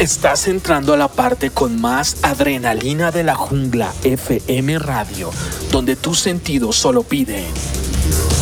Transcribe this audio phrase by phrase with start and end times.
[0.00, 5.32] Estás entrando a la parte con más adrenalina de la jungla FM Radio,
[5.72, 7.44] donde tus sentidos solo piden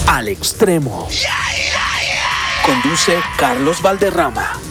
[0.07, 1.09] al extremo.
[2.63, 4.66] Conduce Carlos Valderrama.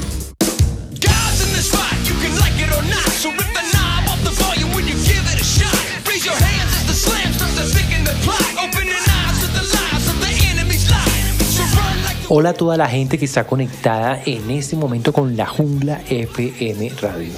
[12.28, 16.90] Hola a toda la gente que está conectada en este momento con la Jungla FM
[17.00, 17.34] Radio.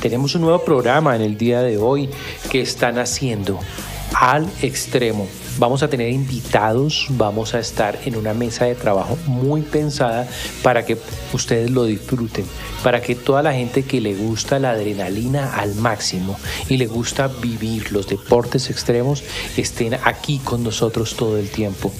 [0.00, 2.08] Tenemos un nuevo programa en el día de hoy
[2.48, 3.58] que están haciendo
[4.14, 5.26] al extremo.
[5.58, 10.26] Vamos a tener invitados, vamos a estar en una mesa de trabajo muy pensada
[10.62, 10.96] para que
[11.32, 12.44] ustedes lo disfruten,
[12.82, 17.28] para que toda la gente que le gusta la adrenalina al máximo y le gusta
[17.28, 19.22] vivir los deportes extremos
[19.56, 21.92] estén aquí con nosotros todo el tiempo.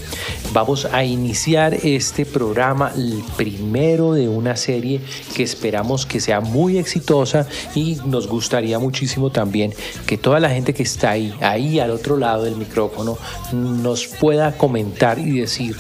[0.53, 5.01] Vamos a iniciar este programa, el primero de una serie
[5.35, 9.73] que esperamos que sea muy exitosa y nos gustaría muchísimo también
[10.07, 13.19] que toda la gente que está ahí, ahí al otro lado del micrófono,
[13.53, 15.77] nos pueda comentar y decir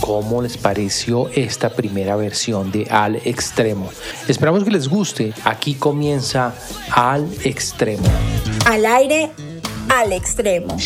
[0.00, 3.90] cómo les pareció esta primera versión de Al Extremo.
[4.28, 5.32] Esperamos que les guste.
[5.44, 6.54] Aquí comienza
[6.90, 8.06] Al Extremo.
[8.66, 9.30] Al aire,
[9.88, 10.76] al extremo.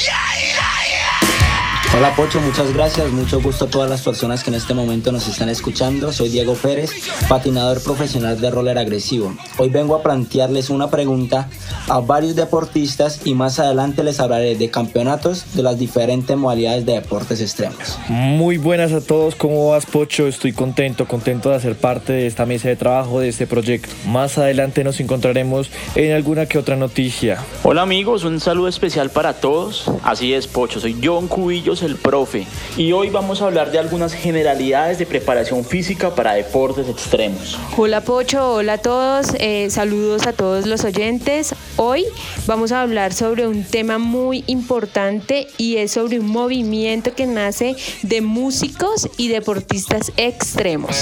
[1.97, 5.29] Hola Pocho, muchas gracias, mucho gusto a todas las personas que en este momento nos
[5.29, 6.13] están escuchando.
[6.13, 6.91] Soy Diego Pérez,
[7.29, 9.33] patinador profesional de roller agresivo.
[9.59, 11.49] Hoy vengo a plantearles una pregunta
[11.89, 16.95] a varios deportistas y más adelante les hablaré de campeonatos de las diferentes modalidades de
[16.95, 17.97] deportes extremos.
[18.09, 20.27] Muy buenas a todos, ¿cómo vas Pocho?
[20.27, 23.89] Estoy contento, contento de hacer parte de esta mesa de trabajo, de este proyecto.
[24.09, 27.39] Más adelante nos encontraremos en alguna que otra noticia.
[27.63, 29.89] Hola amigos, un saludo especial para todos.
[30.03, 32.47] Así es Pocho, soy John Cubillos el profe
[32.77, 37.59] y hoy vamos a hablar de algunas generalidades de preparación física para deportes extremos.
[37.77, 41.55] Hola Pocho, hola a todos, eh, saludos a todos los oyentes.
[41.77, 42.05] Hoy
[42.47, 47.77] vamos a hablar sobre un tema muy importante y es sobre un movimiento que nace
[48.03, 50.97] de músicos y deportistas extremos.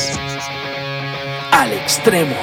[1.51, 2.35] Al extremo.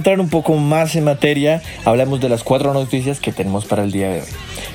[0.00, 3.92] Entrar un poco más en materia, hablamos de las cuatro noticias que tenemos para el
[3.92, 4.26] día de hoy.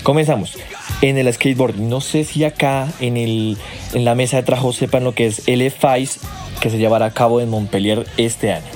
[0.03, 0.55] Comenzamos.
[1.01, 3.57] En el skateboard, no sé si acá en, el,
[3.93, 6.19] en la mesa de trabajo sepan lo que es el FICE
[6.61, 8.67] que se llevará a cabo en Montpellier este año.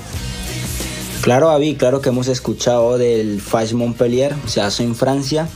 [1.22, 5.48] Claro, Avi, claro que hemos escuchado del FICE Montpellier, se hace en Francia.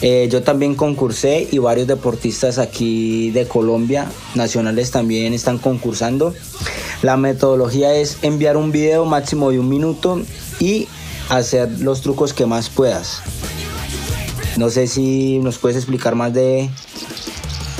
[0.00, 4.06] Eh, yo también concursé y varios deportistas aquí de Colombia,
[4.36, 6.34] nacionales también están concursando.
[7.02, 10.22] La metodología es enviar un video máximo de un minuto
[10.60, 10.88] y
[11.28, 13.22] hacer los trucos que más puedas.
[14.56, 16.70] No sé si nos puedes explicar más de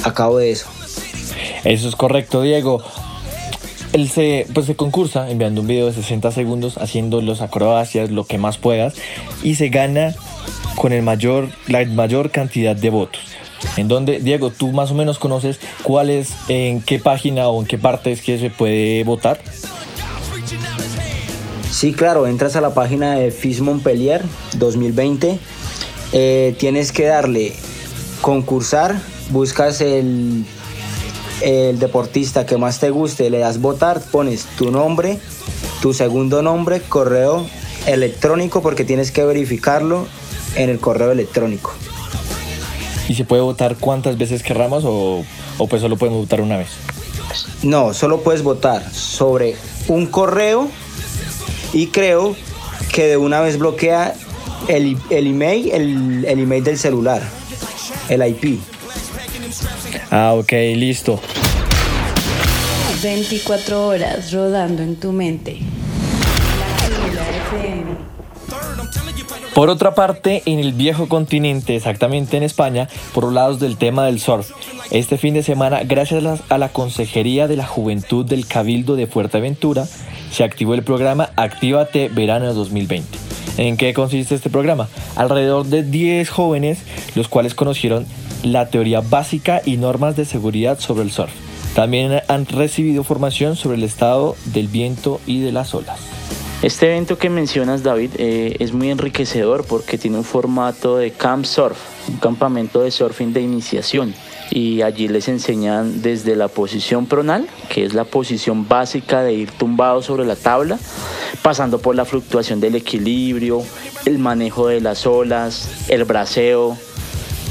[0.05, 0.67] a cabo de eso.
[1.65, 2.83] Eso es correcto, Diego.
[3.93, 8.25] Él se, pues se concursa enviando un video de 60 segundos, haciendo los acrobacias, lo
[8.25, 8.95] que más puedas,
[9.43, 10.15] y se gana
[10.77, 13.23] con el mayor, la mayor cantidad de votos.
[13.77, 17.67] En donde, Diego, tú más o menos conoces cuál es, en qué página o en
[17.67, 19.41] qué parte es que se puede votar.
[21.71, 24.23] Sí, claro, entras a la página de FIS Montpellier
[24.55, 25.39] 2020.
[26.13, 27.53] Eh, tienes que darle
[28.23, 29.01] concursar,
[29.31, 30.45] buscas el,
[31.43, 35.19] el deportista que más te guste, le das votar, pones tu nombre,
[35.83, 37.47] tu segundo nombre, correo
[37.87, 40.07] electrónico, porque tienes que verificarlo
[40.55, 41.75] en el correo electrónico.
[43.09, 45.25] ¿Y se puede votar cuántas veces querramos o,
[45.59, 46.69] o pues solo podemos votar una vez?
[47.63, 49.57] No, solo puedes votar sobre
[49.89, 50.69] un correo
[51.73, 52.37] y creo
[52.93, 54.15] que de una vez bloquea
[54.69, 57.23] el, el email, el, el email del celular,
[58.09, 58.61] el IP.
[60.11, 61.21] Ah, ok, listo.
[63.03, 65.59] 24 horas rodando en tu mente.
[69.57, 74.21] Por otra parte, en el viejo continente, exactamente en España, por lados del tema del
[74.21, 74.51] surf.
[74.91, 78.97] Este fin de semana, gracias a la, a la Consejería de la Juventud del Cabildo
[78.97, 79.87] de Fuerteventura,
[80.31, 83.09] se activó el programa Actívate Verano 2020.
[83.57, 84.89] ¿En qué consiste este programa?
[85.15, 86.81] Alrededor de 10 jóvenes,
[87.15, 88.05] los cuales conocieron
[88.43, 91.33] la teoría básica y normas de seguridad sobre el surf.
[91.75, 96.16] También han recibido formación sobre el estado del viento y de las olas.
[96.63, 101.45] Este evento que mencionas, David, eh, es muy enriquecedor porque tiene un formato de camp
[101.45, 104.15] surf, un campamento de surfing de iniciación.
[104.51, 109.51] Y allí les enseñan desde la posición pronal, que es la posición básica de ir
[109.51, 110.79] tumbado sobre la tabla,
[111.43, 113.63] pasando por la fluctuación del equilibrio,
[114.07, 116.77] el manejo de las olas, el braceo,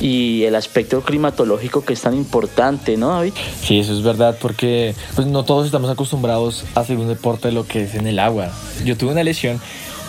[0.02, 3.34] y el aspecto climatológico que es tan importante, ¿no, David?
[3.62, 7.54] Sí, eso es verdad, porque pues, no todos estamos acostumbrados a hacer un deporte de
[7.54, 8.52] lo que es en el agua.
[8.84, 9.60] Yo tuve una lesión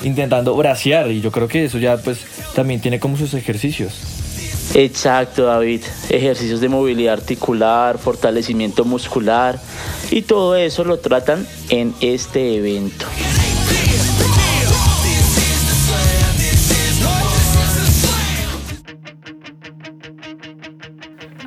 [0.03, 2.21] intentando bracear y yo creo que eso ya pues
[2.55, 3.95] también tiene como sus ejercicios.
[4.75, 5.83] Exacto, David.
[6.11, 9.59] Ejercicios de movilidad articular, fortalecimiento muscular
[10.11, 13.07] y todo eso lo tratan en este evento.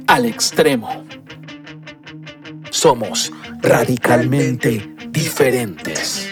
[0.09, 1.05] Al extremo.
[2.71, 6.27] Somos radicalmente diferentes.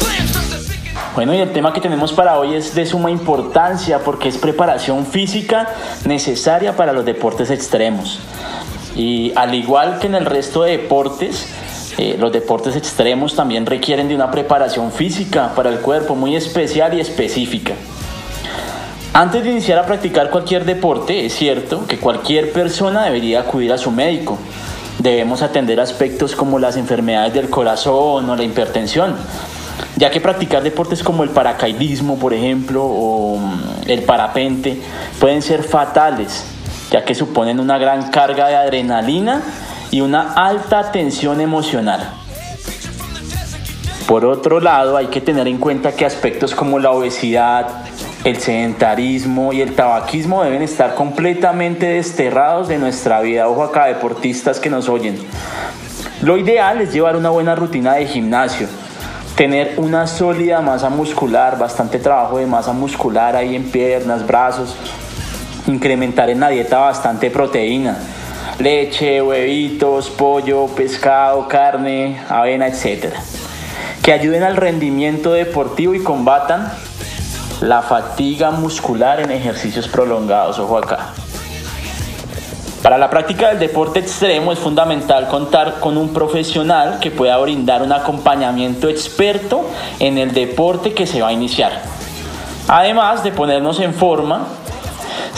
[0.00, 0.94] Starts to thicken.
[1.14, 5.04] Bueno, y el tema que tenemos para hoy es de suma importancia porque es preparación
[5.04, 5.68] física
[6.06, 8.18] necesaria para los deportes extremos.
[8.96, 11.48] Y al igual que en el resto de deportes,
[11.98, 16.94] eh, los deportes extremos también requieren de una preparación física para el cuerpo muy especial
[16.94, 17.74] y específica.
[19.12, 23.78] Antes de iniciar a practicar cualquier deporte, es cierto que cualquier persona debería acudir a
[23.78, 24.38] su médico.
[25.00, 29.16] Debemos atender aspectos como las enfermedades del corazón o la hipertensión,
[29.96, 34.80] ya que practicar deportes como el paracaidismo, por ejemplo, o mm, el parapente,
[35.18, 36.44] pueden ser fatales,
[36.92, 39.42] ya que suponen una gran carga de adrenalina
[39.90, 42.12] y una alta tensión emocional.
[44.06, 47.84] Por otro lado, hay que tener en cuenta que aspectos como la obesidad,
[48.24, 53.48] el sedentarismo y el tabaquismo deben estar completamente desterrados de nuestra vida.
[53.48, 55.18] Ojo acá, deportistas que nos oyen.
[56.22, 58.66] Lo ideal es llevar una buena rutina de gimnasio,
[59.36, 64.74] tener una sólida masa muscular, bastante trabajo de masa muscular ahí en piernas, brazos,
[65.66, 67.98] incrementar en la dieta bastante proteína,
[68.58, 73.14] leche, huevitos, pollo, pescado, carne, avena, etc.
[74.02, 76.72] Que ayuden al rendimiento deportivo y combatan
[77.60, 80.58] la fatiga muscular en ejercicios prolongados.
[80.58, 81.12] Ojo acá.
[82.82, 87.82] Para la práctica del deporte extremo es fundamental contar con un profesional que pueda brindar
[87.82, 91.82] un acompañamiento experto en el deporte que se va a iniciar.
[92.68, 94.46] Además de ponernos en forma,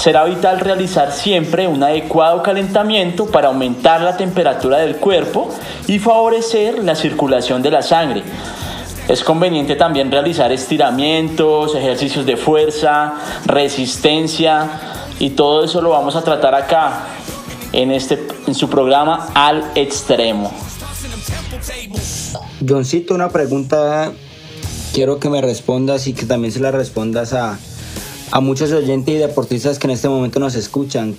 [0.00, 5.50] será vital realizar siempre un adecuado calentamiento para aumentar la temperatura del cuerpo
[5.86, 8.22] y favorecer la circulación de la sangre.
[9.08, 13.14] Es conveniente también realizar estiramientos, ejercicios de fuerza,
[13.44, 14.70] resistencia
[15.18, 17.04] y todo eso lo vamos a tratar acá
[17.72, 20.50] en, este, en su programa Al Extremo.
[22.66, 24.12] Johncito, una pregunta
[24.94, 27.58] quiero que me respondas y que también se la respondas a,
[28.30, 31.16] a muchos oyentes y deportistas que en este momento nos escuchan.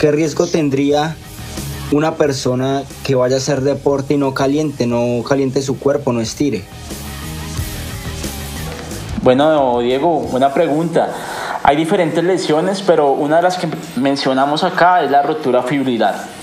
[0.00, 1.16] ¿Qué riesgo tendría
[1.92, 6.20] una persona que vaya a hacer deporte y no caliente, no caliente su cuerpo, no
[6.20, 6.64] estire?
[9.22, 11.08] Bueno, Diego, buena pregunta.
[11.62, 16.33] Hay diferentes lesiones, pero una de las que mencionamos acá es la rotura fibrilar.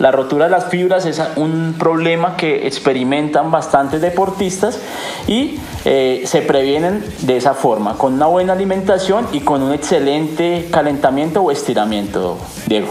[0.00, 4.80] La rotura de las fibras es un problema que experimentan bastantes deportistas
[5.28, 10.68] y eh, se previenen de esa forma, con una buena alimentación y con un excelente
[10.70, 12.88] calentamiento o estiramiento, Diego.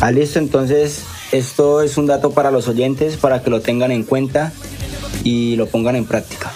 [0.00, 4.04] Ah, listo, entonces esto es un dato para los oyentes para que lo tengan en
[4.04, 4.52] cuenta.
[5.24, 6.52] y lo pongan en práctica.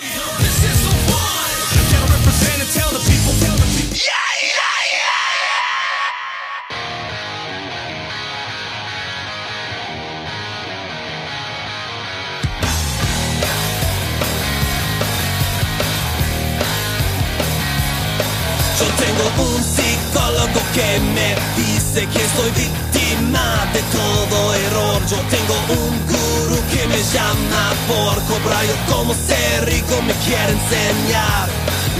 [22.06, 25.02] Dice que soy víctima de todo error.
[25.06, 28.64] Yo tengo un gurú que me llama por cobrar.
[28.64, 31.48] Yo como ser rico me quiere enseñar.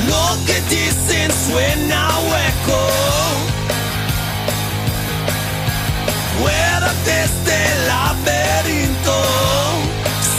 [0.06, 2.80] Lo que dicen suena hueco.
[6.40, 9.22] Fuera de este laberinto,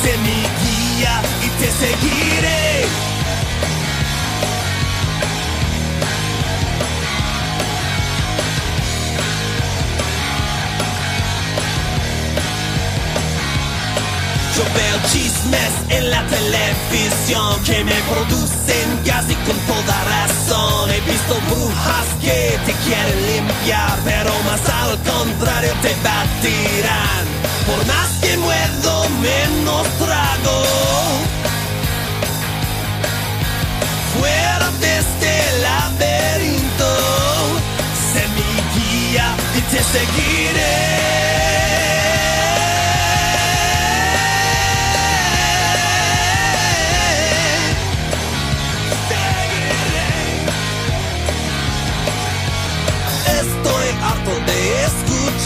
[0.01, 3.02] sé mi guía y te seguiré.
[14.55, 20.91] Yo veo chismes en la televisión que me producen casi con toda razón.
[20.91, 27.25] He visto brujas que te quieren limpiar, pero más al contrario te batirán.
[27.65, 30.63] Por más que muerdo, menos trago.
[34.19, 36.95] Fuera de este laberinto,
[38.13, 41.22] sé mi guía y te seguiré.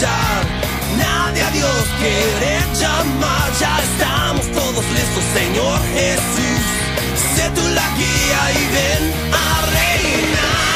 [0.00, 3.50] Nadie a Dios quiere llamar.
[3.58, 6.62] Ya estamos todos listos, Señor Jesús.
[7.34, 10.68] Sé tú la guía y ven a reinar.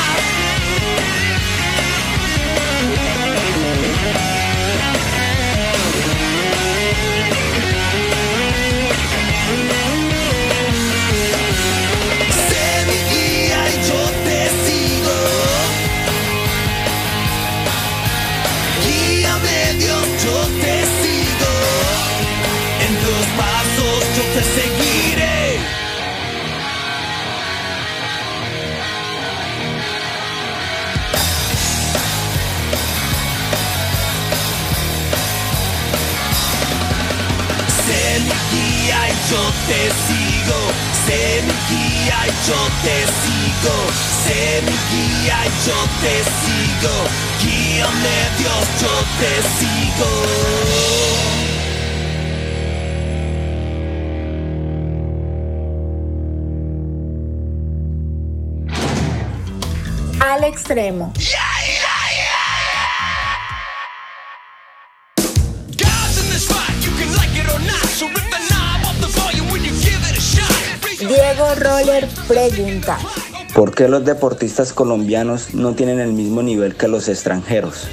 [73.54, 77.86] ¿Por qué los deportistas colombianos no tienen el mismo nivel que los extranjeros?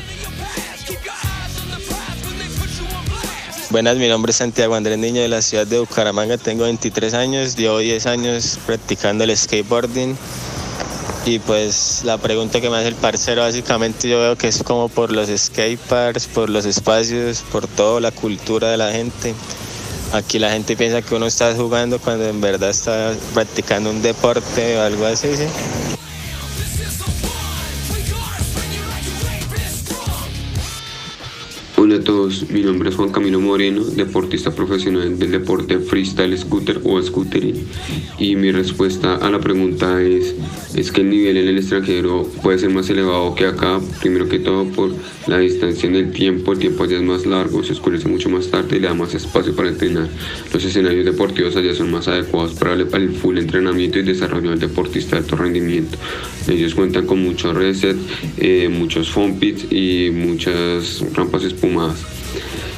[3.69, 7.55] Buenas, mi nombre es Santiago Andrés Niño de la ciudad de Bucaramanga, tengo 23 años,
[7.55, 10.17] llevo 10 años practicando el skateboarding
[11.25, 14.89] y pues la pregunta que me hace el parcero básicamente yo veo que es como
[14.89, 19.35] por los skateparks, por los espacios, por toda la cultura de la gente.
[20.11, 24.77] Aquí la gente piensa que uno está jugando cuando en verdad está practicando un deporte
[24.77, 25.45] o algo así, ¿sí?
[31.99, 37.01] A todos, mi nombre es Juan Camilo Moreno, deportista profesional del deporte freestyle scooter o
[37.01, 37.55] scootering
[38.17, 40.33] y mi respuesta a la pregunta es,
[40.75, 44.39] es que el nivel en el extranjero puede ser más elevado que acá, primero que
[44.39, 44.91] todo por
[45.27, 48.47] la distancia en el tiempo, el tiempo allá es más largo, se oscurece mucho más
[48.47, 50.07] tarde y le da más espacio para entrenar.
[50.53, 55.17] Los escenarios deportivos allá son más adecuados para el, full entrenamiento y desarrollo del deportista
[55.17, 55.97] de alto rendimiento.
[56.47, 57.97] Ellos cuentan con mucho reset,
[58.37, 61.88] eh, muchos foam pits y muchas rampas espumadas.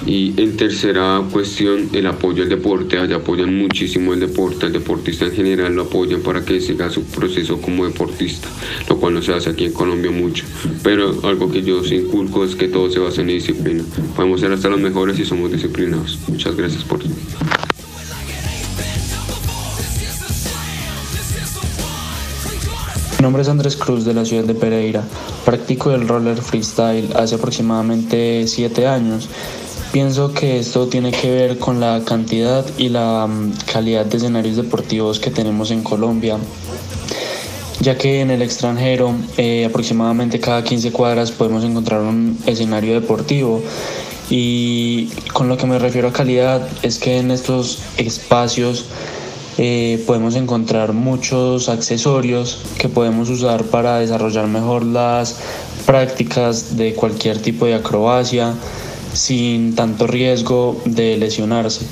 [0.05, 2.97] Y en tercera cuestión, el apoyo al deporte.
[2.97, 7.03] Allá apoyan muchísimo el deporte, al deportista en general lo apoyan para que siga su
[7.03, 8.47] proceso como deportista,
[8.89, 10.45] lo cual no se hace aquí en Colombia mucho.
[10.83, 13.83] Pero algo que yo sí inculco es que todo se basa en disciplina.
[14.15, 16.19] Podemos ser hasta los mejores si somos disciplinados.
[16.27, 16.99] Muchas gracias por
[23.21, 25.03] Mi nombre es Andrés Cruz de la ciudad de Pereira.
[25.45, 29.29] Practico el roller freestyle hace aproximadamente 7 años.
[29.91, 34.55] Pienso que esto tiene que ver con la cantidad y la mm, calidad de escenarios
[34.55, 36.39] deportivos que tenemos en Colombia,
[37.79, 43.61] ya que en el extranjero eh, aproximadamente cada 15 cuadras podemos encontrar un escenario deportivo
[44.31, 48.87] y con lo que me refiero a calidad es que en estos espacios
[49.57, 55.37] eh, podemos encontrar muchos accesorios que podemos usar para desarrollar mejor las
[55.85, 58.53] prácticas de cualquier tipo de acrobacia
[59.13, 61.85] sin tanto riesgo de lesionarse.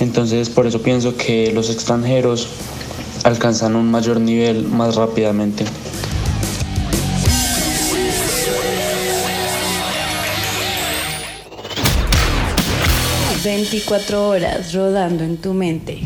[0.00, 2.48] Entonces por eso pienso que los extranjeros
[3.24, 5.64] alcanzan un mayor nivel más rápidamente.
[13.44, 16.02] ...24 horas rodando en tu mente.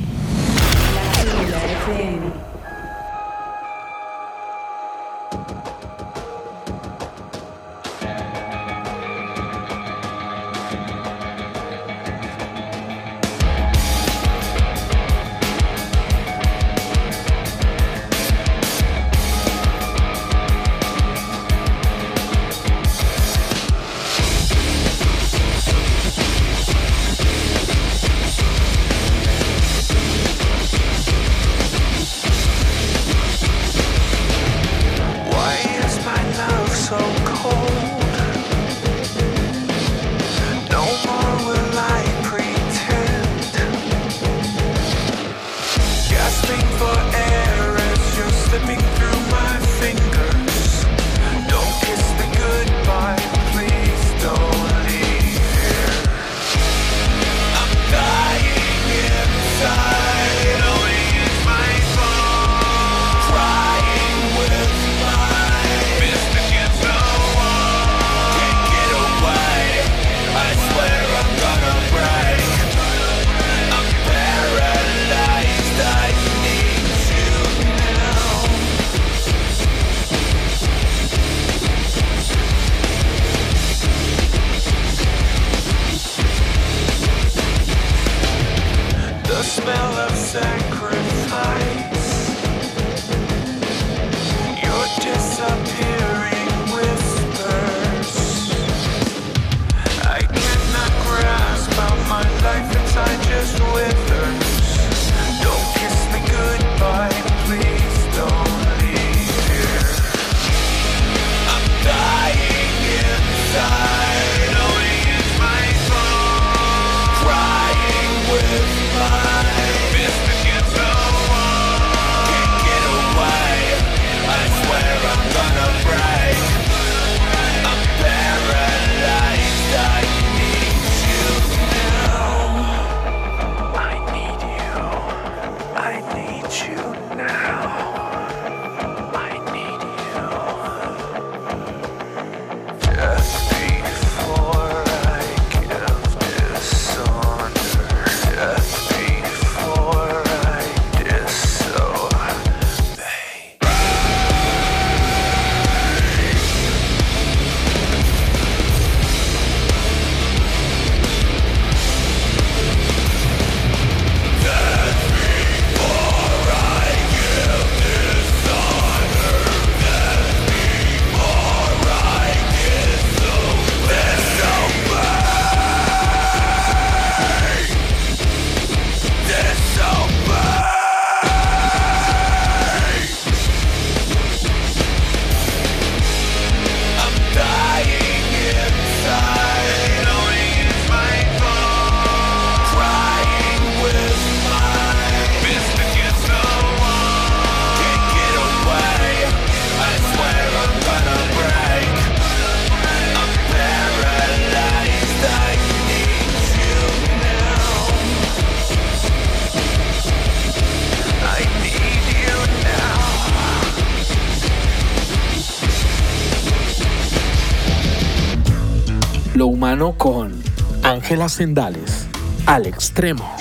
[221.29, 222.07] Sendales.
[222.47, 223.37] Al extremo.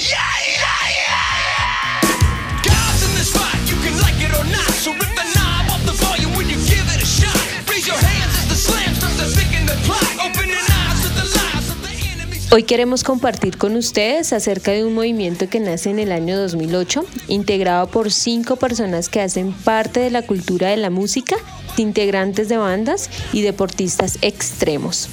[12.53, 17.05] Hoy queremos compartir con ustedes acerca de un movimiento que nace en el año 2008,
[17.29, 21.37] integrado por cinco personas que hacen parte de la cultura de la música,
[21.77, 25.07] integrantes de bandas y deportistas extremos.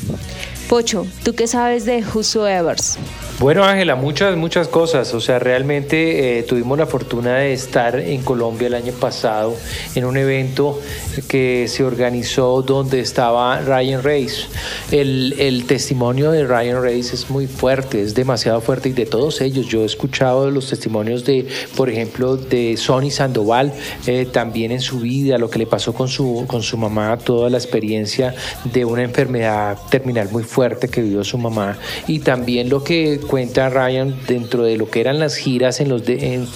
[0.68, 2.98] Pocho, ¿tú qué sabes de Evers?
[3.40, 5.14] Bueno, Ángela, muchas, muchas cosas.
[5.14, 9.56] O sea, realmente eh, tuvimos la fortuna de estar en Colombia el año pasado
[9.94, 10.78] en un evento
[11.26, 14.48] que se organizó donde estaba Ryan Reis.
[14.90, 19.40] El, el testimonio de Ryan Reis es muy fuerte, es demasiado fuerte y de todos
[19.40, 19.68] ellos.
[19.68, 23.72] Yo he escuchado los testimonios de, por ejemplo, de Sonny Sandoval,
[24.06, 27.48] eh, también en su vida, lo que le pasó con su, con su mamá, toda
[27.48, 32.82] la experiencia de una enfermedad terminal muy fuerte que vivió su mamá y también lo
[32.82, 36.48] que cuenta Ryan dentro de lo que eran las giras en, los en,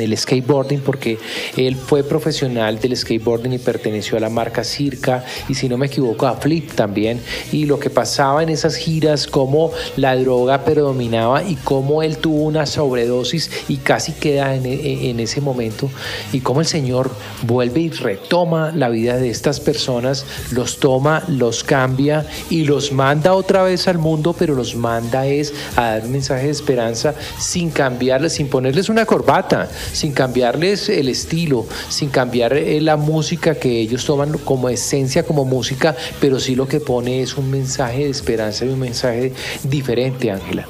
[0.00, 1.18] el skateboarding, porque
[1.56, 5.86] él fue profesional del skateboarding y perteneció a la marca Circa y si no me
[5.86, 7.20] equivoco a Flip también.
[7.50, 12.42] Y lo que pasaba en esas giras, cómo la droga predominaba y cómo él tuvo
[12.42, 15.88] una sobredosis y casi queda en, en ese momento
[16.32, 17.10] y cómo el Señor
[17.42, 23.29] vuelve y retoma la vida de estas personas, los toma, los cambia y los manda
[23.34, 28.34] otra vez al mundo, pero los manda es a un mensaje de esperanza sin cambiarles,
[28.34, 34.04] sin ponerles una corbata, sin cambiarles el estilo, sin cambiar eh, la música que ellos
[34.04, 38.64] toman como esencia, como música, pero sí lo que pone es un mensaje de esperanza
[38.64, 39.32] y un mensaje
[39.64, 40.66] diferente, Ángela.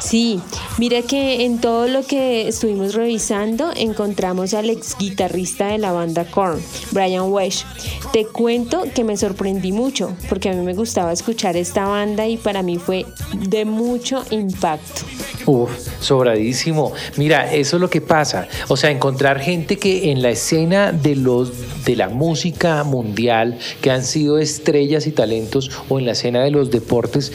[0.00, 0.40] Sí,
[0.78, 6.24] mira que en todo lo que estuvimos revisando encontramos al ex guitarrista de la banda
[6.24, 7.64] Korn, Brian Wesh.
[8.12, 12.36] Te cuento que me sorprendí mucho porque a mí me gustaba escuchar esta banda y
[12.36, 13.06] para mí fue
[13.48, 15.02] de mucho impacto.
[15.46, 16.92] Uf, sobradísimo.
[17.16, 18.48] Mira, eso es lo que pasa.
[18.68, 21.52] O sea, encontrar gente que en la escena de los
[21.84, 26.50] de la música mundial, que han sido estrellas y talentos, o en la escena de
[26.50, 27.32] los deportes,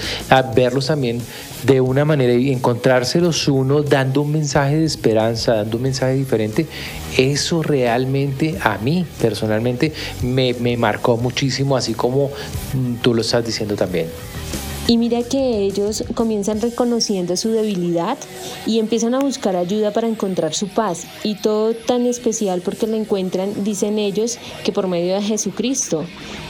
[0.56, 1.22] verlos también
[1.64, 6.66] de una manera y encontrárselos uno dando un mensaje de esperanza, dando un mensaje diferente,
[7.18, 12.32] eso realmente a mí personalmente me, me marcó muchísimo, así como
[12.74, 14.08] mm, tú lo estás diciendo también.
[14.90, 18.18] Y mira que ellos comienzan reconociendo su debilidad
[18.66, 21.04] y empiezan a buscar ayuda para encontrar su paz.
[21.24, 26.06] Y todo tan especial porque la encuentran, dicen ellos, que por medio de Jesucristo.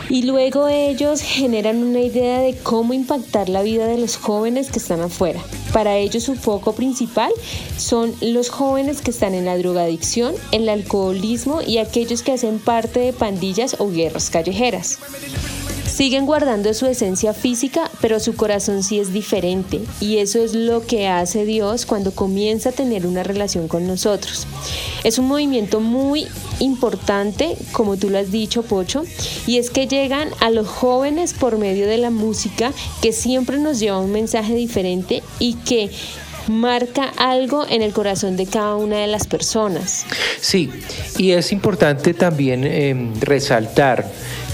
[0.08, 4.80] Y luego ellos generan una idea de cómo impactar la vida de los jóvenes que
[4.80, 5.42] están afuera.
[5.74, 7.34] Para ellos su foco principal
[7.76, 13.02] son los jóvenes que están en la drogadicción, el alcoholismo y aquellos que hacen parte
[13.02, 14.98] de pandillas o guerras callejeras.
[16.00, 19.82] Siguen guardando su esencia física, pero su corazón sí es diferente.
[20.00, 24.48] Y eso es lo que hace Dios cuando comienza a tener una relación con nosotros.
[25.04, 26.26] Es un movimiento muy
[26.60, 29.04] importante, como tú lo has dicho, Pocho,
[29.46, 33.82] y es que llegan a los jóvenes por medio de la música que siempre nos
[33.82, 35.90] lleva un mensaje diferente y que
[36.48, 40.06] marca algo en el corazón de cada una de las personas.
[40.40, 40.70] Sí,
[41.18, 44.10] y es importante también eh, resaltar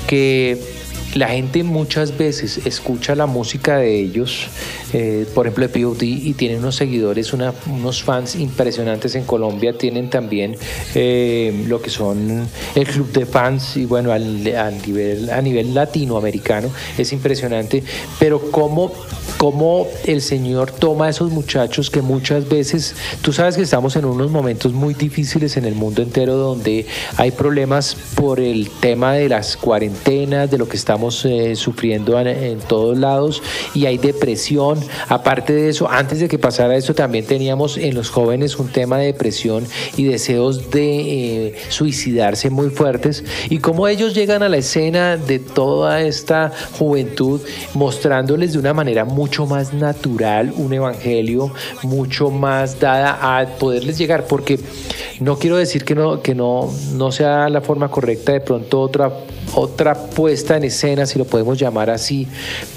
[0.07, 0.84] que
[1.15, 4.47] la gente muchas veces escucha la música de ellos,
[4.93, 10.09] eh, por ejemplo de POD, y tienen unos seguidores, unos fans impresionantes en Colombia, tienen
[10.09, 10.57] también
[10.93, 14.43] eh, lo que son el club de fans, y bueno, al,
[14.85, 17.81] nivel, a nivel latinoamericano es impresionante,
[18.19, 18.91] pero cómo,
[19.37, 24.05] cómo el Señor toma a esos muchachos que muchas veces, tú sabes que estamos en
[24.05, 26.85] unos momentos muy difíciles en el mundo entero donde
[27.17, 32.59] hay problemas por el tema de las cuarentenas, de lo que estamos eh, sufriendo en,
[32.59, 33.41] todos lados
[33.73, 34.79] y hay depresión.
[35.09, 38.97] Aparte de eso, antes de que pasara eso, también teníamos en los jóvenes un tema
[38.97, 39.65] de depresión
[39.97, 43.23] y deseos de eh, suicidarse muy fuertes.
[43.49, 47.41] Y cómo ellos llegan a la escena de toda esta juventud
[47.73, 54.27] mostrándoles de una manera mucho más natural un evangelio, mucho más dada a poderles llegar,
[54.27, 54.59] porque
[55.19, 59.11] no quiero decir que no, que no, no sea la forma correcta, de pronto otra
[59.55, 62.27] otra puesta en escena, si lo podemos llamar así,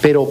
[0.01, 0.27] pero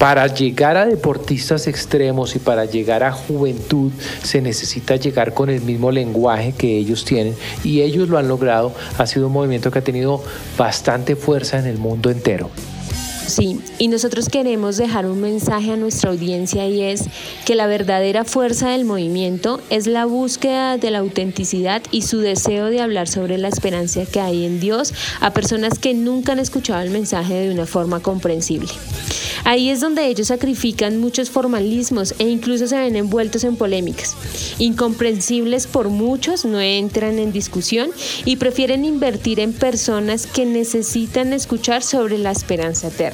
[0.00, 3.92] para llegar a deportistas extremos y para llegar a juventud
[4.24, 8.72] se necesita llegar con el mismo lenguaje que ellos tienen y ellos lo han logrado.
[8.98, 10.20] Ha sido un movimiento que ha tenido
[10.58, 12.50] bastante fuerza en el mundo entero.
[13.26, 17.04] Sí, y nosotros queremos dejar un mensaje a nuestra audiencia y es
[17.46, 22.66] que la verdadera fuerza del movimiento es la búsqueda de la autenticidad y su deseo
[22.66, 26.82] de hablar sobre la esperanza que hay en Dios a personas que nunca han escuchado
[26.82, 28.68] el mensaje de una forma comprensible.
[29.44, 34.16] Ahí es donde ellos sacrifican muchos formalismos e incluso se ven envueltos en polémicas.
[34.58, 37.90] Incomprensibles por muchos, no entran en discusión
[38.24, 43.13] y prefieren invertir en personas que necesitan escuchar sobre la esperanza eterna.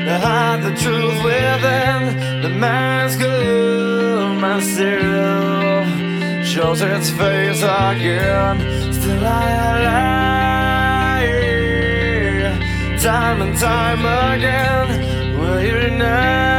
[0.07, 2.01] to hide the truth within
[2.43, 5.87] the mask of myself.
[6.45, 8.57] Shows its face again,
[8.93, 11.29] still I lie,
[12.99, 14.89] time and time again.
[15.39, 16.56] Will you deny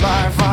[0.00, 0.47] life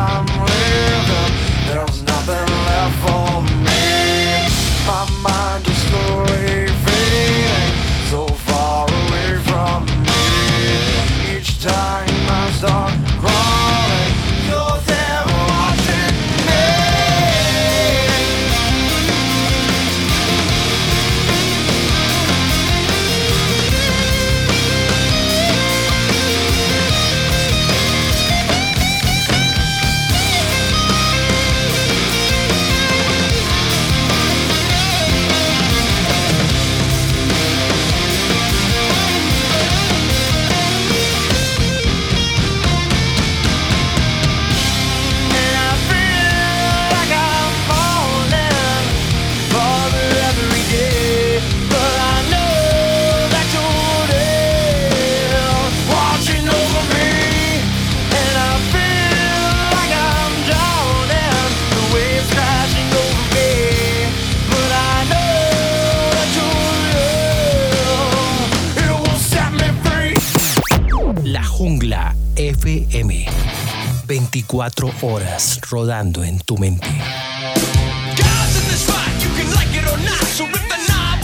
[75.02, 76.86] horas rodando en tu mente.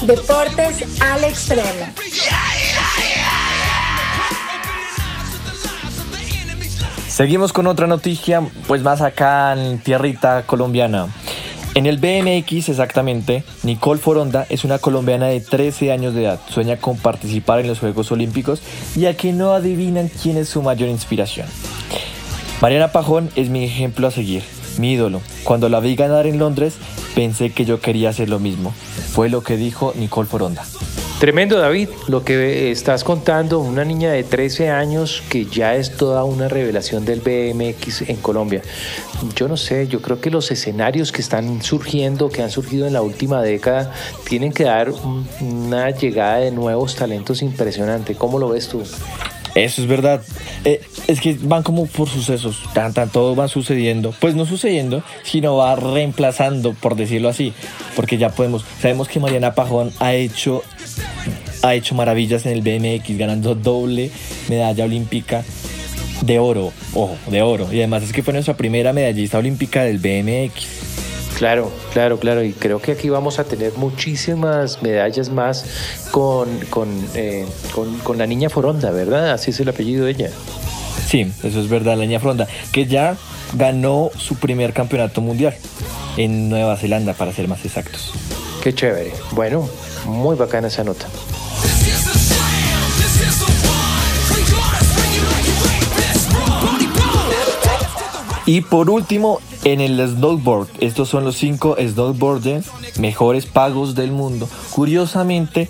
[0.03, 1.63] Deportes al extremo.
[7.09, 11.09] Seguimos con otra noticia, pues más acá en tierrita colombiana.
[11.75, 16.41] En el BMX exactamente, Nicole Foronda es una colombiana de 13 años de edad.
[16.49, 18.61] Sueña con participar en los Juegos Olímpicos
[18.95, 21.47] y a que no adivinan quién es su mayor inspiración.
[22.63, 24.45] Mariana Pajón es mi ejemplo a seguir,
[24.79, 25.21] mi ídolo.
[25.43, 26.75] Cuando la vi ganar en Londres,
[27.13, 28.73] pensé que yo quería hacer lo mismo.
[29.13, 30.65] Fue lo que dijo Nicole Foronda.
[31.19, 36.23] Tremendo, David, lo que estás contando, una niña de 13 años que ya es toda
[36.23, 38.63] una revelación del BMX en Colombia.
[39.35, 42.93] Yo no sé, yo creo que los escenarios que están surgiendo, que han surgido en
[42.93, 43.93] la última década,
[44.29, 48.15] tienen que dar un- una llegada de nuevos talentos impresionante.
[48.15, 48.83] ¿Cómo lo ves tú?
[49.55, 50.23] Eso es verdad.
[50.65, 52.63] Eh, es que van como por sucesos.
[52.73, 54.15] Tan, tan, todo va sucediendo.
[54.21, 57.53] Pues no sucediendo, sino va reemplazando, por decirlo así.
[57.95, 58.65] Porque ya podemos.
[58.81, 60.63] Sabemos que Mariana Pajón ha hecho,
[61.63, 64.11] ha hecho maravillas en el BMX, ganando doble
[64.49, 65.45] medalla olímpica
[66.23, 66.73] de oro.
[66.95, 67.69] Ojo, de oro.
[67.73, 71.12] Y además es que fue nuestra primera medallista olímpica del BMX.
[71.37, 72.43] Claro, claro, claro.
[72.45, 75.65] Y creo que aquí vamos a tener muchísimas medallas más
[76.11, 79.33] con, con, eh, con, con la niña Foronda, ¿verdad?
[79.33, 80.31] Así es el apellido de ella.
[81.09, 82.47] Sí, eso es verdad, la niña Fronda.
[82.71, 83.17] Que ya
[83.55, 85.55] ganó su primer campeonato mundial
[86.17, 88.13] en Nueva Zelanda, para ser más exactos.
[88.63, 89.13] Qué chévere.
[89.33, 89.69] Bueno,
[90.07, 91.07] muy bacana esa nota.
[98.45, 102.67] Y por último, en el snowboard, estos son los cinco snowboarders
[102.99, 104.49] mejores pagos del mundo.
[104.71, 105.69] Curiosamente,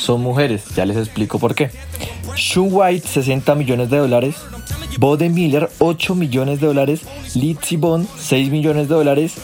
[0.00, 1.70] son mujeres, ya les explico por qué.
[2.34, 4.36] Shun White, 60 millones de dólares.
[4.98, 7.02] Bode Miller, 8 millones de dólares.
[7.34, 9.34] Lizzie Bond, 6 millones de dólares.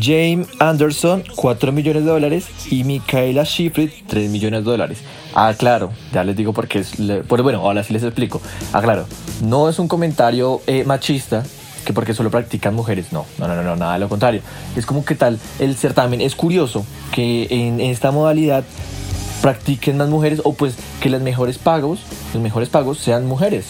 [0.00, 2.46] James Anderson, 4 millones de dólares.
[2.70, 4.98] Y Michaela Schifrin, 3 millones de dólares.
[5.34, 6.92] Ah, claro, ya les digo porque es.
[7.26, 8.40] Pues bueno, ahora sí les explico.
[8.72, 9.06] Ah, claro,
[9.42, 11.44] no es un comentario eh, machista,
[11.84, 13.12] que porque solo practican mujeres.
[13.12, 14.42] No, no, no, no, nada de lo contrario.
[14.76, 16.20] Es como que tal el certamen.
[16.20, 18.64] Es curioso que en, esta modalidad
[19.40, 22.00] practiquen más mujeres o pues que los mejores pagos,
[22.32, 23.66] los mejores pagos sean mujeres.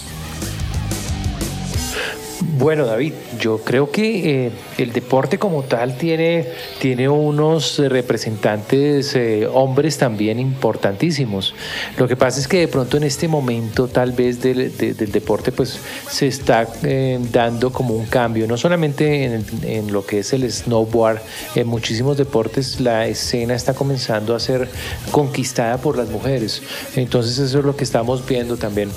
[2.44, 6.48] Bueno, David, yo creo que eh, el deporte como tal tiene,
[6.80, 11.54] tiene unos representantes eh, hombres también importantísimos.
[11.98, 15.78] Lo que pasa es que de pronto en este momento tal vez del, deporte pues
[16.10, 20.50] se está eh, dando como un cambio, no solamente en, en, lo que es el
[20.50, 21.20] snowboard,
[21.54, 24.68] en muchísimos deportes la escena está comenzando a ser
[25.12, 26.60] conquistada por las mujeres.
[26.96, 28.90] Entonces eso es lo que estamos viendo también.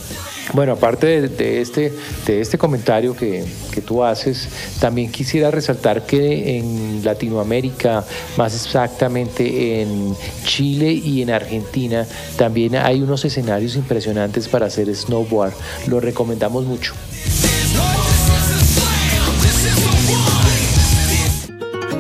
[0.53, 1.91] Bueno, aparte de, este,
[2.25, 3.34] de este comentario que,
[3.71, 4.47] que, tú haces,
[4.79, 8.03] también quisiera resaltar que en Latinoamérica,
[8.38, 10.15] más exactamente en
[10.45, 12.05] Chile y en Argentina,
[12.38, 15.53] también hay unos escenarios impresionantes para hacer snowboard.
[15.88, 16.93] Lo recomendamos mucho.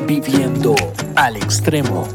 [0.07, 0.75] Viviendo
[1.15, 2.07] al extremo.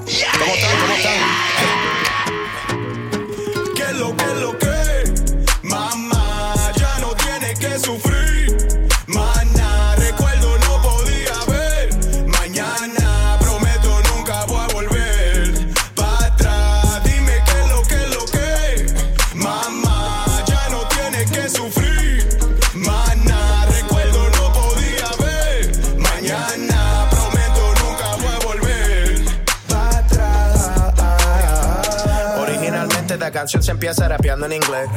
[33.58, 34.88] Se empieza rapeando en inglés,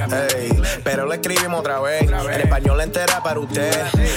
[0.84, 3.72] pero lo escribimos otra vez, en español entera para usted.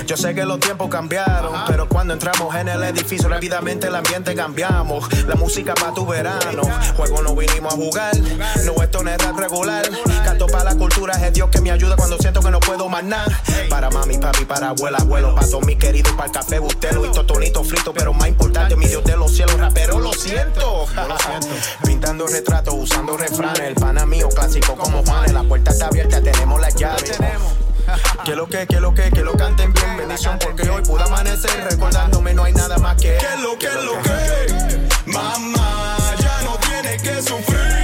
[0.06, 4.34] Yo sé que los tiempos cambiaron, pero cuando entramos en el edificio rápidamente el ambiente
[4.34, 5.06] cambiamos.
[5.26, 6.62] La música para tu verano,
[6.96, 8.16] juego no vinimos a jugar,
[8.64, 9.88] no esto no regular.
[10.24, 13.04] Canto para la cultura, es Dios que me ayuda cuando siento que no puedo más
[13.04, 13.26] nada.
[13.70, 17.10] Para mami, papi, para abuela, abuelo, para todos mis queridos, para el café, bustelo y
[17.10, 20.86] totonito frito, pero más importante, mi Dios de los cielos, rapero, lo siento.
[21.84, 25.32] Pintando retratos, usando refranes, el pana mío, clásico como Juan.
[25.32, 27.18] La puerta está abierta, tenemos las llaves.
[28.24, 31.68] Que lo que, que lo que, que lo canten bien, bendición, porque hoy pude amanecer
[31.70, 33.16] recordándome no hay nada más que.
[33.16, 37.75] Que lo que, lo que, mamá, ya no tiene que sufrir.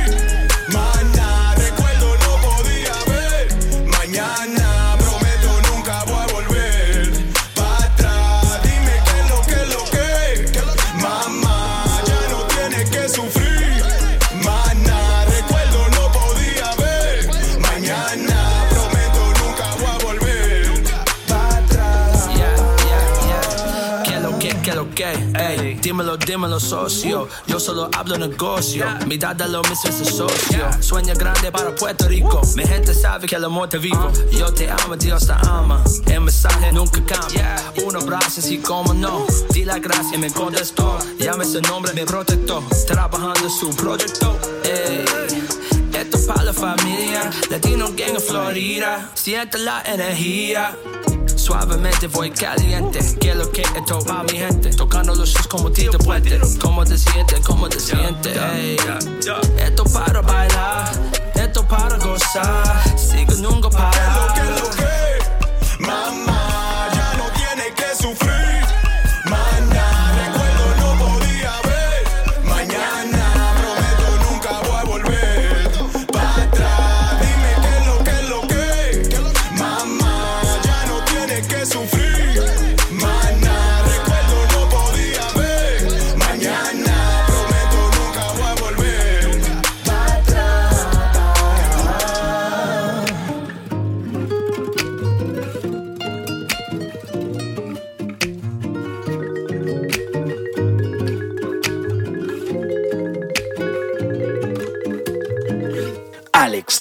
[26.27, 27.29] Dímelo, socio.
[27.47, 28.87] Yo solo hablo negocio.
[29.07, 30.70] Mi dada lo mismo es socio.
[30.81, 32.41] Sueña grande para Puerto Rico.
[32.57, 34.11] Mi gente sabe que el amor te vivo.
[34.31, 35.83] Yo te amo, Dios te ama.
[36.07, 37.57] El mensaje nunca cambia.
[37.85, 39.27] Un abrazo así como no.
[39.51, 40.99] Di la gracia y me contestó.
[41.18, 42.62] Llame ese nombre, mi protector.
[42.87, 44.39] Trabajando su proyecto.
[44.64, 45.05] Ey.
[45.93, 49.11] Esto es para la familia, Latino Gang en Florida.
[49.14, 50.77] Siente la energía.
[51.43, 53.01] Suavemente voy caliente.
[53.18, 54.70] Que lo que esto pa' mi gente.
[54.70, 56.40] Tocando los shows como Tito Puente.
[56.61, 57.40] ¿Cómo te sientes?
[57.40, 58.38] ¿Cómo te sientes?
[59.59, 60.93] Esto para bailar.
[61.34, 62.97] Esto para gozar.
[62.97, 64.34] Sigo nunca para.
[65.80, 68.72] Mamá, ya no tiene que sufrir.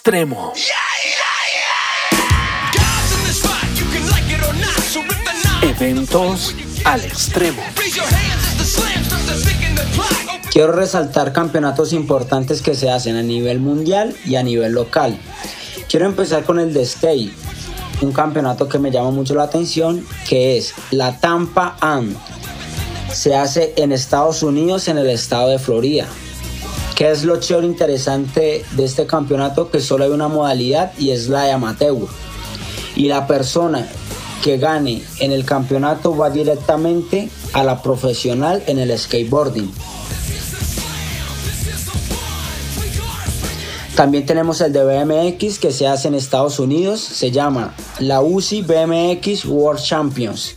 [0.01, 0.51] Extremo.
[5.61, 7.61] Eventos al extremo.
[10.51, 15.19] Quiero resaltar campeonatos importantes que se hacen a nivel mundial y a nivel local.
[15.87, 17.31] Quiero empezar con el de skate,
[18.01, 22.15] un campeonato que me llama mucho la atención, que es la Tampa Am.
[23.13, 26.07] Se hace en Estados Unidos, en el estado de Florida.
[27.01, 29.71] ¿Qué es lo chévere interesante de este campeonato?
[29.71, 31.97] Que solo hay una modalidad y es la de amateur.
[32.95, 33.89] Y la persona
[34.43, 39.71] que gane en el campeonato va directamente a la profesional en el skateboarding.
[43.95, 48.61] También tenemos el de BMX que se hace en Estados Unidos, se llama la UCI
[48.61, 50.55] BMX World Champions.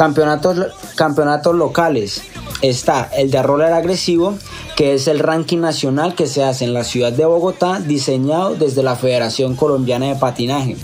[0.00, 0.56] Campeonatos,
[0.94, 2.22] campeonatos locales.
[2.62, 4.38] Está el de roller agresivo,
[4.74, 8.82] que es el ranking nacional que se hace en la ciudad de Bogotá, diseñado desde
[8.82, 10.78] la Federación Colombiana de Patinaje.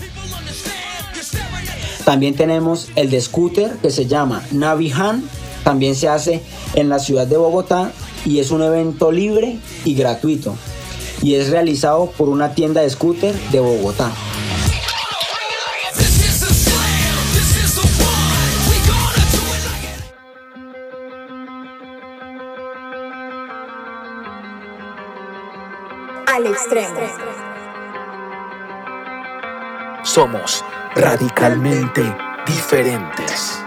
[2.05, 5.27] También tenemos el de scooter que se llama Navihan,
[5.63, 6.43] también se hace
[6.75, 7.91] en la ciudad de Bogotá
[8.23, 10.53] y es un evento libre y gratuito
[11.23, 14.11] y es realizado por una tienda de scooter de Bogotá.
[26.37, 26.99] Al extremo.
[30.03, 30.63] Somos
[30.93, 32.15] radicalmente
[32.45, 33.66] diferentes.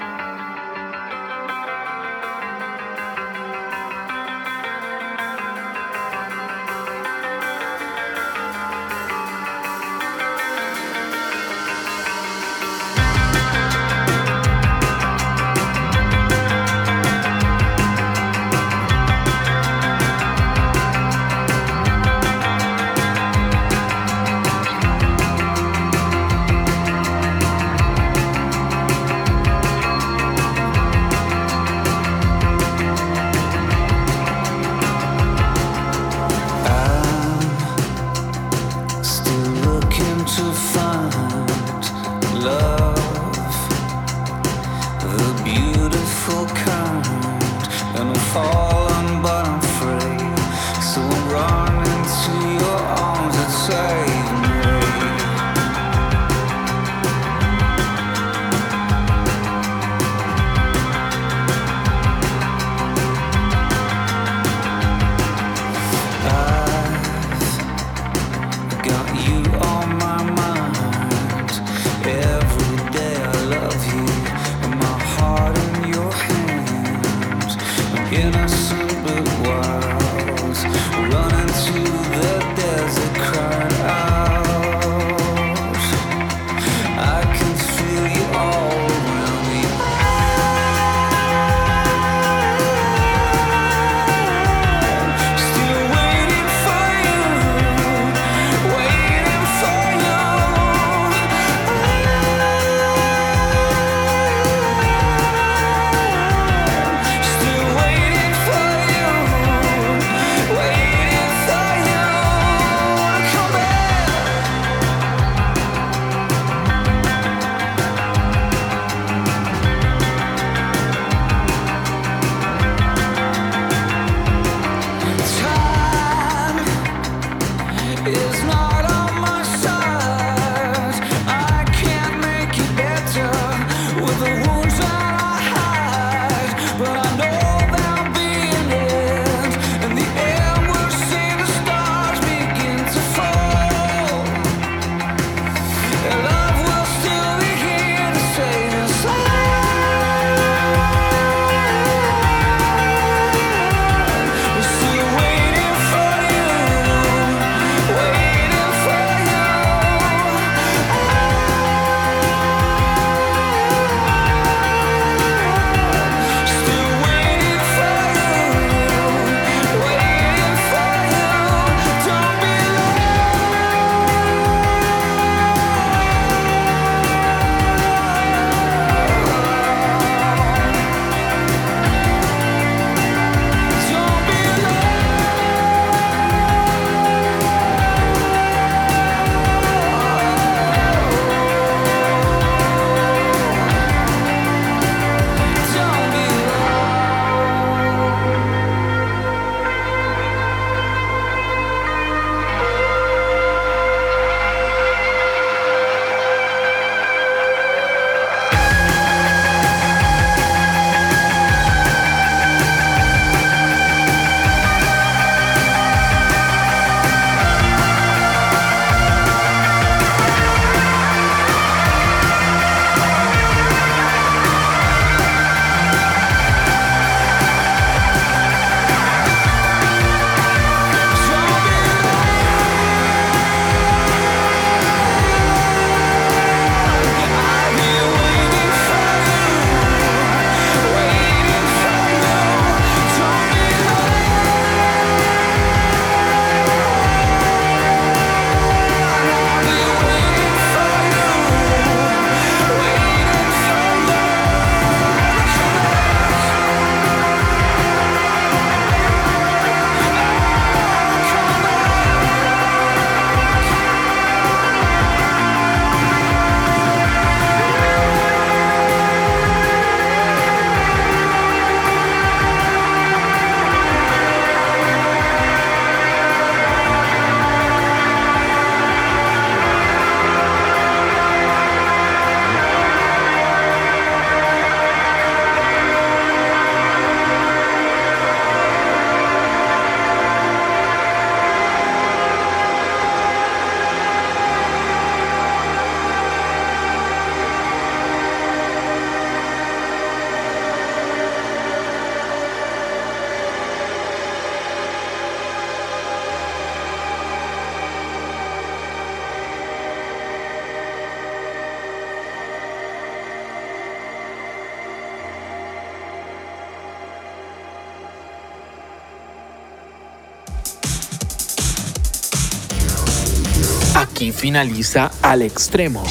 [324.51, 326.03] Finaliza Al Extremo.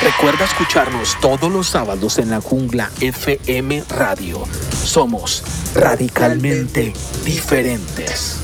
[0.00, 4.44] Recuerda escucharnos todos los sábados en la jungla FM Radio.
[4.84, 5.42] Somos
[5.74, 6.92] radicalmente
[7.24, 8.43] diferentes.